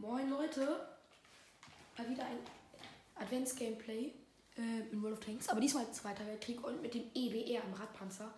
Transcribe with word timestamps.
Moin 0.00 0.30
Leute, 0.30 0.88
mal 1.98 2.08
wieder 2.08 2.24
ein 2.24 2.38
Advents-Gameplay 3.16 4.14
äh, 4.56 4.80
in 4.90 5.02
World 5.02 5.18
of 5.18 5.24
Tanks, 5.24 5.50
aber 5.50 5.60
diesmal 5.60 5.92
Zweiter 5.92 6.26
Weltkrieg 6.26 6.64
und 6.64 6.80
mit 6.80 6.94
dem 6.94 7.10
EBR 7.14 7.62
am 7.62 7.74
Radpanzer. 7.74 8.32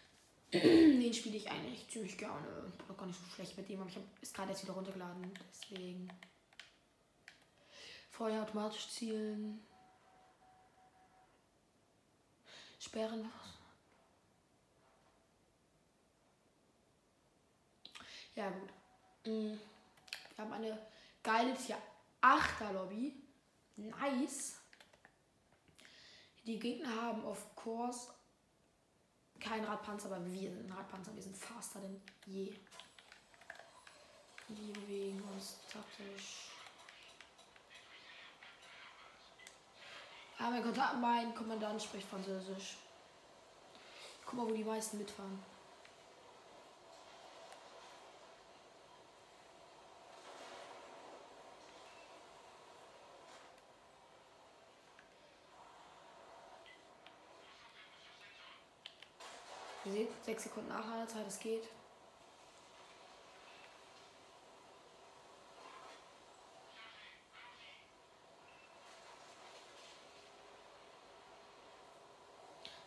Den 0.52 1.14
spiele 1.14 1.36
ich 1.36 1.48
eigentlich 1.48 1.86
ziemlich 1.88 2.18
gerne. 2.18 2.72
Noch 2.88 2.96
gar 2.96 3.06
nicht 3.06 3.20
so 3.20 3.26
schlecht 3.36 3.56
mit 3.56 3.68
dem, 3.68 3.80
aber 3.80 3.88
ich 3.88 3.94
habe 3.94 4.06
es 4.20 4.32
gerade 4.32 4.50
jetzt 4.50 4.64
wieder 4.64 4.72
runtergeladen, 4.72 5.32
deswegen. 5.48 6.08
Feuer 8.10 8.42
automatisch 8.42 8.88
zielen. 8.88 9.64
Sperren. 12.80 13.30
Ja, 18.34 18.50
gut. 18.50 18.70
Mm. 19.24 19.56
Wir 20.34 20.44
haben 20.44 20.52
eine 20.52 20.78
geile 21.26 21.54
Tier 21.54 21.76
8er 22.22 22.72
Lobby. 22.72 23.20
Nice. 23.76 24.60
Die 26.46 26.58
Gegner 26.58 27.02
haben 27.02 27.24
of 27.24 27.54
course 27.56 28.12
kein 29.40 29.64
Radpanzer, 29.64 30.06
aber 30.06 30.24
wir 30.24 30.50
sind 30.50 30.70
ein 30.70 30.72
Radpanzer. 30.72 31.14
Wir 31.14 31.22
sind 31.22 31.36
faster 31.36 31.80
denn 31.80 32.00
je. 32.26 32.54
Die 34.48 34.72
bewegen 34.72 35.20
uns 35.34 35.58
taktisch. 35.70 36.50
Aber 40.38 40.50
mein, 40.50 40.62
Kontakt, 40.62 41.00
mein 41.00 41.34
Kommandant 41.34 41.82
spricht 41.82 42.08
Französisch. 42.08 42.76
Guck 44.24 44.34
mal, 44.34 44.48
wo 44.48 44.54
die 44.54 44.62
meisten 44.62 44.98
mitfahren. 44.98 45.55
Ihr 59.86 59.92
seht, 59.92 60.24
6 60.24 60.42
Sekunden 60.42 60.68
Nachladezeit, 60.68 61.24
es 61.28 61.38
geht. 61.38 61.68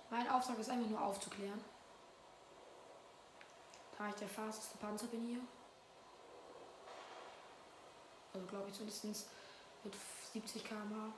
Mein 0.09 0.27
Auftrag 0.29 0.59
ist 0.59 0.69
einfach 0.69 0.89
nur 0.89 1.01
aufzuklären. 1.01 1.63
Da 3.97 4.09
ich 4.09 4.15
der 4.15 4.27
fasteste 4.27 4.77
Panzer 4.79 5.07
bin 5.07 5.25
hier. 5.25 5.39
Also 8.33 8.45
glaube 8.47 8.67
ich 8.67 8.73
zumindest 8.73 9.29
mit 9.85 9.95
70 10.33 10.65
km/h. 10.65 11.13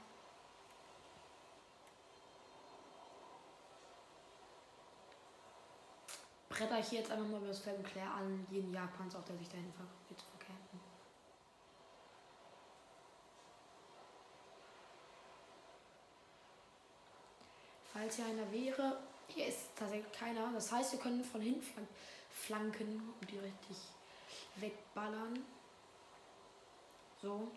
Bretter 6.51 6.79
ich 6.79 6.91
jetzt 6.91 7.11
einfach 7.11 7.27
mal 7.27 7.37
über 7.37 7.47
das 7.47 7.59
und 7.77 7.87
kläre 7.87 8.11
an 8.11 8.45
jeden 8.51 8.73
Jagdpanzer, 8.73 9.19
auf 9.19 9.25
der 9.25 9.37
sich 9.37 9.49
dahin 9.49 9.71
versucht 9.73 10.19
zu 10.19 10.25
verkämpfen. 10.37 10.79
Falls 17.91 18.15
hier 18.15 18.25
einer 18.25 18.51
wäre, 18.51 18.99
hier 19.27 19.47
ist 19.47 19.75
tatsächlich 19.75 20.11
keiner. 20.11 20.51
Das 20.53 20.71
heißt, 20.71 20.91
wir 20.93 20.99
können 20.99 21.23
von 21.23 21.41
hinten 21.41 21.87
flanken 22.29 23.13
und 23.19 23.31
die 23.31 23.39
richtig 23.39 23.77
wegballern. 24.57 25.45
So. 27.21 27.51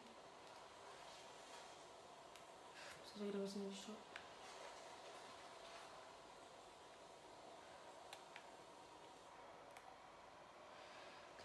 Ist 3.05 3.17
wieder 3.17 3.39
ein 3.39 3.42
bisschen 3.42 3.69
nicht 3.69 3.89
Einfach 3.89 4.14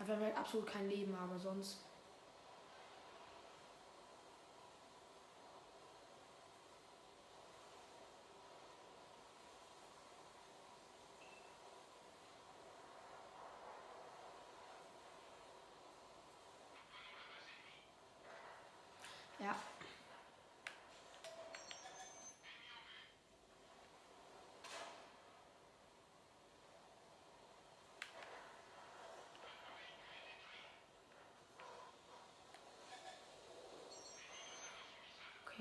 weil 0.09 0.20
wir 0.20 0.25
halt 0.28 0.38
absolut 0.38 0.68
kein 0.68 0.90
Leben 0.90 1.18
haben, 1.20 1.38
sonst. 1.40 1.78
Ja. 19.40 19.56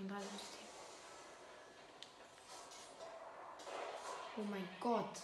Gerade 0.06 0.22
System. 0.22 0.68
Oh 4.36 4.44
mein 4.48 4.68
Gott. 4.78 5.22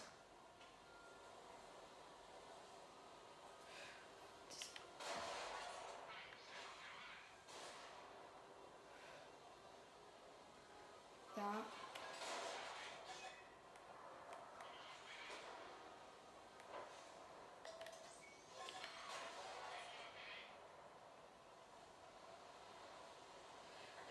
Ja. 11.36 11.64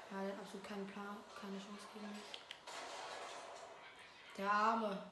Ja, 0.09 0.22
der 0.22 0.38
hat 0.38 0.43
absolut 0.53 0.68
keinen 0.68 0.88
Plan, 0.88 1.18
keine 1.41 1.58
Chance 1.58 1.88
gegen 1.94 2.09
mich. 2.09 2.40
Der 4.38 4.52
Arme. 4.52 5.12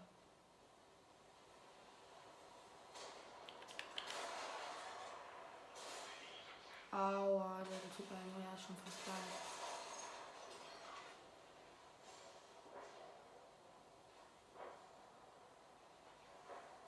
Aua, 6.91 7.63
der 7.63 7.95
tut 7.95 8.11
mir 8.11 8.43
ja 8.43 8.57
schon 8.57 8.75
fast. 8.75 8.97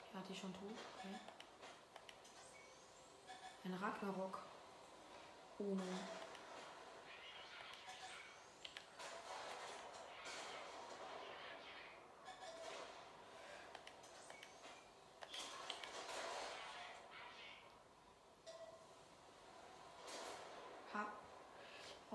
Okay, 0.00 0.18
hat 0.18 0.28
die 0.28 0.34
schon 0.34 0.52
tot? 0.52 0.78
Okay. 0.98 1.14
Ein 3.64 3.74
Ragnarok. 3.74 4.38
Oh 5.58 5.74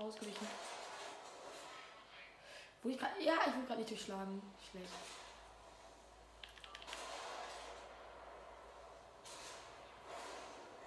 Ausgewichen. 0.00 0.48
Wo 2.82 2.88
ich 2.88 2.98
grad, 2.98 3.10
ja, 3.20 3.34
ich 3.46 3.54
wurde 3.54 3.66
gerade 3.66 3.80
nicht 3.80 3.90
durchschlagen. 3.90 4.42
Schlecht. 4.70 4.88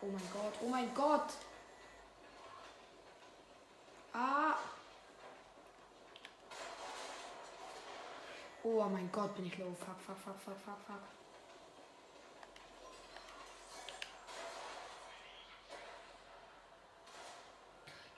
Oh 0.01 0.07
mein 0.07 0.29
Gott, 0.33 0.53
oh 0.61 0.67
mein 0.67 0.93
Gott. 0.93 1.33
Ah. 4.11 4.55
Oh 8.63 8.83
mein 8.83 9.11
Gott, 9.11 9.35
bin 9.35 9.45
ich 9.45 9.57
low. 9.57 9.73
Fuck, 9.79 9.99
fuck, 10.05 10.17
fuck, 10.17 10.39
fuck, 10.39 10.57
fuck, 10.65 10.79
fuck. 10.87 11.01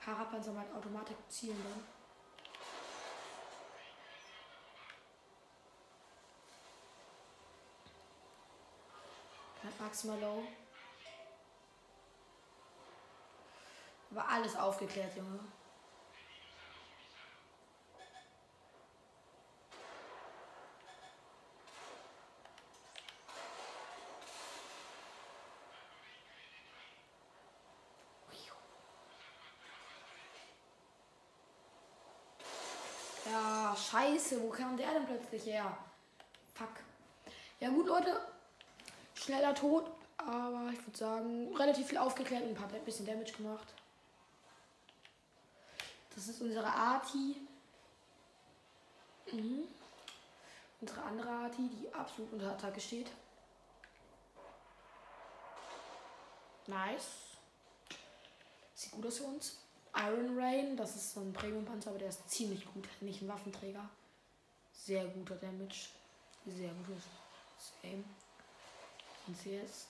Parapanzer 0.05 0.51
mit 0.51 0.71
Automatik 0.71 1.17
zielen 1.27 1.57
dann. 1.63 1.83
Hat 9.63 9.79
maximal 9.79 10.19
low. 10.19 10.43
Aber 14.11 14.29
alles 14.29 14.55
aufgeklärt, 14.55 15.15
Junge. 15.15 15.39
Ja, 33.35 33.75
scheiße. 33.75 34.41
Wo 34.41 34.49
kam 34.49 34.77
der 34.77 34.93
denn 34.93 35.05
plötzlich 35.05 35.45
her? 35.45 35.77
Fuck. 36.53 36.69
Ja 37.59 37.69
gut, 37.69 37.85
Leute. 37.85 38.17
Schneller 39.13 39.53
Tod. 39.53 39.91
Aber 40.17 40.69
ich 40.71 40.87
würde 40.87 40.97
sagen, 40.97 41.53
relativ 41.57 41.87
viel 41.87 41.97
aufgeklärt 41.97 42.43
und 42.43 42.57
ein 42.57 42.85
bisschen 42.85 43.05
Damage 43.05 43.33
gemacht. 43.33 43.67
Das 46.15 46.29
ist 46.29 46.41
unsere 46.41 46.65
Arti. 46.65 47.35
Mhm. 49.33 49.67
Unsere 50.79 51.01
andere 51.01 51.29
Arti, 51.29 51.67
die 51.67 51.93
absolut 51.93 52.31
unter 52.31 52.53
Attacke 52.53 52.79
steht. 52.79 53.11
Nice. 56.67 57.35
Sieht 58.73 58.91
gut 58.91 59.05
aus 59.07 59.17
für 59.17 59.25
uns. 59.25 59.64
Iron 59.95 60.37
Rain, 60.37 60.75
das 60.75 60.95
ist 60.95 61.13
so 61.13 61.21
ein 61.21 61.31
Premium-Panzer, 61.31 61.91
aber 61.91 61.99
der 61.99 62.09
ist 62.09 62.29
ziemlich 62.29 62.65
gut. 62.73 62.87
Nicht 63.01 63.21
ein 63.21 63.29
Waffenträger. 63.29 63.89
Sehr 64.73 65.05
guter 65.05 65.35
Damage. 65.35 65.89
Sehr 66.45 66.71
gutes 66.73 67.03
Same. 67.81 68.03
Und 69.27 69.45
jetzt, 69.45 69.87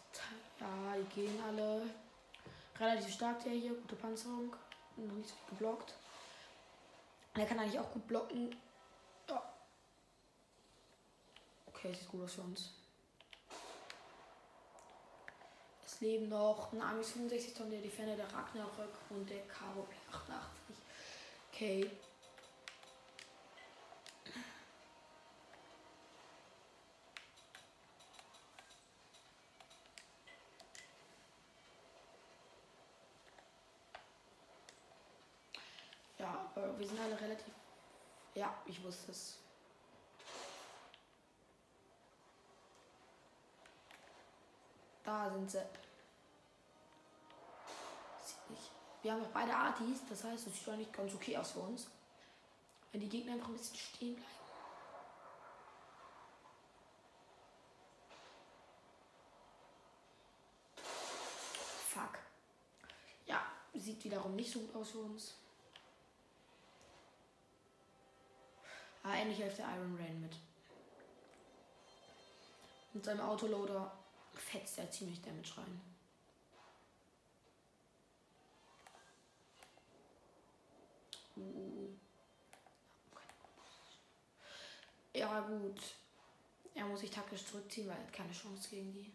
ja, 0.59 0.95
die 0.97 1.21
gehen 1.21 1.43
alle 1.45 1.81
relativ 2.79 3.13
stark, 3.13 3.43
der 3.43 3.53
hier. 3.53 3.73
Gute 3.73 3.95
Panzerung. 3.95 4.55
Noch 4.95 5.13
nicht 5.15 5.29
so 5.29 5.35
viel 5.35 5.57
geblockt. 5.57 5.93
Der 7.35 7.45
kann 7.45 7.59
eigentlich 7.59 7.79
auch 7.79 7.91
gut 7.91 8.07
blocken. 8.07 8.55
Ja. 9.27 9.43
Okay, 11.65 11.93
sieht 11.93 12.07
gut 12.07 12.23
aus 12.23 12.35
für 12.35 12.41
uns. 12.41 12.73
Leben 16.01 16.29
noch 16.29 16.71
ein 16.73 16.81
Amis 16.81 17.11
65 17.11 17.53
Tonnen, 17.53 17.71
der 17.71 17.81
Defender, 17.81 18.15
der 18.15 18.31
Ragnarök 18.33 18.93
und 19.09 19.29
der 19.29 19.41
Karo 19.47 19.87
88. 20.11 20.75
Okay. 21.51 21.89
Ja, 36.17 36.51
aber 36.55 36.77
wir 36.79 36.87
sind 36.87 36.99
alle 36.99 37.19
relativ. 37.19 37.53
Ja, 38.33 38.53
ich 38.65 38.83
wusste 38.83 39.11
es. 39.11 39.44
Da 45.05 45.29
sind 45.29 45.51
sie. 45.51 45.61
Nicht. 48.49 48.71
Wir 49.03 49.13
haben 49.13 49.23
auch 49.23 49.29
beide 49.29 49.55
Artis, 49.55 49.99
das 50.09 50.23
heißt, 50.23 50.47
es 50.47 50.57
sieht 50.57 50.67
eigentlich 50.67 50.91
ganz 50.91 51.13
okay 51.13 51.37
aus 51.37 51.51
für 51.51 51.59
uns. 51.59 51.87
Wenn 52.91 53.01
die 53.01 53.09
Gegner 53.09 53.33
einfach 53.33 53.49
ein 53.49 53.53
bisschen 53.53 53.77
stehen 53.77 54.15
bleiben. 54.15 54.29
Fuck. 61.87 62.19
Ja, 63.27 63.45
sieht 63.75 64.03
wiederum 64.03 64.35
nicht 64.35 64.51
so 64.51 64.59
gut 64.61 64.75
aus 64.75 64.89
für 64.89 64.99
uns. 64.99 65.35
Aber 69.03 69.13
endlich 69.13 69.37
hilft 69.37 69.59
der 69.59 69.67
Iron 69.75 69.95
Rain 69.97 70.19
mit. 70.19 70.35
Mit 72.93 73.05
seinem 73.05 73.21
Autoloader 73.21 74.04
fetzt 74.37 74.77
er 74.77 74.91
ziemlich 74.91 75.21
Damage 75.21 75.57
rein. 75.57 75.81
Uh. 81.37 81.89
Ja 85.13 85.39
gut. 85.41 85.81
Er 86.73 86.85
muss 86.85 86.99
sich 86.99 87.09
taktisch 87.09 87.45
zurückziehen, 87.45 87.87
weil 87.87 87.95
er 87.97 88.03
hat 88.03 88.13
keine 88.13 88.33
Chance 88.33 88.69
gegen 88.69 88.91
die. 88.93 89.11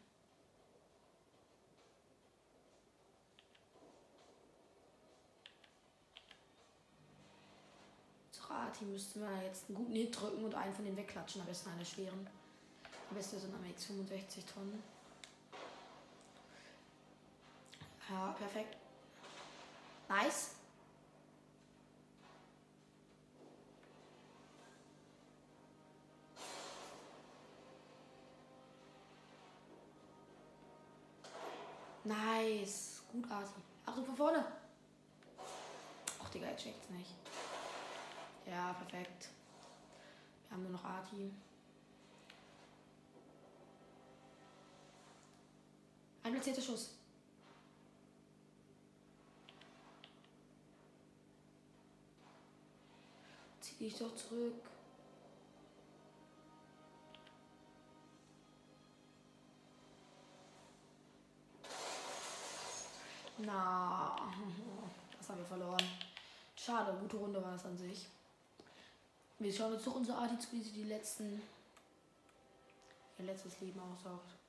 Rati 8.70 8.84
müssten 8.84 9.20
wir 9.20 9.42
jetzt 9.42 9.68
einen 9.68 9.76
guten 9.76 9.92
Hit 9.92 10.20
drücken 10.20 10.44
und 10.44 10.54
einen 10.54 10.74
von 10.74 10.84
den 10.84 10.96
wegklatschen, 10.96 11.40
am 11.40 11.46
besten 11.46 11.70
eine 11.70 11.84
schweren. 11.84 12.28
Am 13.10 13.16
besten 13.16 13.38
so 13.40 13.46
eine 13.46 13.74
X65 13.74 14.46
Tonnen. 14.52 14.82
Ja, 18.10 18.34
perfekt. 18.36 18.76
Nice. 20.08 20.50
Nice. 32.02 33.02
Gut, 33.12 33.30
Asi. 33.30 33.54
Achtung 33.86 34.04
von 34.04 34.16
vorne. 34.16 34.44
Ach, 36.20 36.30
Digga, 36.30 36.46
er 36.46 36.56
checkt's 36.56 36.90
nicht. 36.90 37.14
Ja, 38.46 38.72
perfekt. 38.72 39.28
Wir 40.48 40.56
haben 40.56 40.62
nur 40.64 40.72
noch 40.72 40.84
A-Team. 40.84 41.40
Ein 46.24 46.32
platzierter 46.32 46.62
Schuss. 46.62 46.99
Zieh 53.80 53.88
dich 53.88 53.98
doch 53.98 54.14
zurück. 54.14 54.52
Na, 63.38 64.16
das 65.16 65.30
haben 65.30 65.38
wir 65.38 65.46
verloren. 65.46 65.82
Schade, 66.54 66.94
gute 67.00 67.16
Runde 67.16 67.42
war 67.42 67.54
es 67.54 67.64
an 67.64 67.78
sich. 67.78 68.06
Wir 69.38 69.50
schauen 69.50 69.72
uns 69.72 69.84
doch 69.84 69.94
unsere 69.94 70.18
Arti 70.18 70.38
zu, 70.38 70.52
wie 70.52 70.60
sie 70.60 70.72
die 70.72 70.84
letzten. 70.84 71.40
ihr 73.18 73.24
letztes 73.24 73.60
Leben 73.60 73.80
aussaugt. 73.80 74.39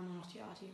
Nur 0.00 0.14
noch 0.14 0.26
die 0.26 0.40
Arti. 0.40 0.72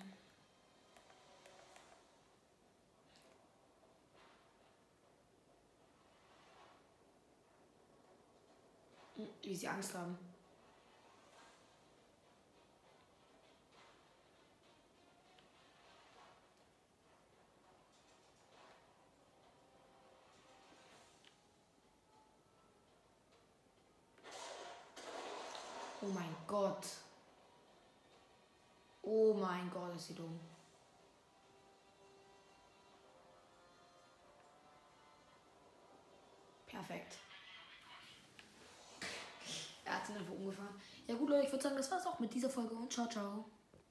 Hm, 9.16 9.28
wie 9.42 9.56
sie 9.56 9.68
Angst 9.68 9.94
haben. 9.94 10.18
Oh 26.02 26.06
mein 26.08 26.36
Gott. 26.46 26.86
Oh 29.06 29.34
mein 29.34 29.70
Gott, 29.70 29.94
ist 29.94 30.08
sie 30.08 30.14
dumm. 30.14 30.40
Perfekt. 36.66 37.18
Er 39.84 39.96
hat 39.96 40.06
sie 40.06 40.14
einfach 40.14 40.32
umgefahren. 40.32 40.80
Ja 41.06 41.14
gut, 41.14 41.28
Leute, 41.28 41.44
ich 41.44 41.52
würde 41.52 41.62
sagen, 41.62 41.76
das 41.76 41.90
war's 41.90 42.06
auch 42.06 42.18
mit 42.18 42.32
dieser 42.32 42.48
Folge 42.48 42.74
und 42.74 42.90
ciao, 42.90 43.06
ciao. 43.06 43.44